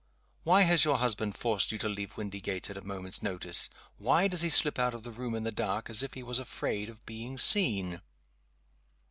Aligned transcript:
Why 0.43 0.63
has 0.63 0.83
your 0.83 0.97
husband 0.97 1.35
forced 1.37 1.71
you 1.71 1.77
to 1.77 1.87
leave 1.87 2.17
Windygates 2.17 2.71
at 2.71 2.75
a 2.77 2.81
moment's 2.81 3.21
notice? 3.21 3.69
Why 3.99 4.27
does 4.27 4.41
he 4.41 4.49
slip 4.49 4.79
out 4.79 4.95
of 4.95 5.03
the 5.03 5.11
room 5.11 5.35
in 5.35 5.43
the 5.43 5.51
dark, 5.51 5.91
as 5.91 6.01
if 6.01 6.15
he 6.15 6.23
was 6.23 6.39
afraid 6.39 6.89
of 6.89 7.05
being 7.05 7.37
seen? 7.37 8.01